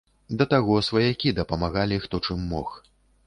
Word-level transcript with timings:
Да 0.37 0.45
таго, 0.53 0.77
сваякі 0.87 1.33
дапамагалі, 1.39 2.01
хто 2.05 2.21
чым 2.29 2.39
мог. 2.57 2.75